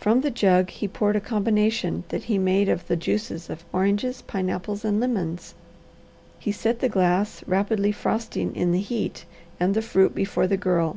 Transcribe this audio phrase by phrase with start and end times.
[0.00, 4.22] From the jug he poured a combination that he made of the juices of oranges,
[4.22, 5.54] pineapples, and lemons.
[6.38, 9.26] He set the glass, rapidly frosting in the heat,
[9.60, 10.96] and the fruit before the Girl.